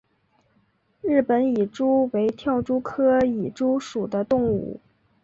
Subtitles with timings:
[1.01, 4.81] 日本蚁蛛为跳蛛科蚁蛛属的动物。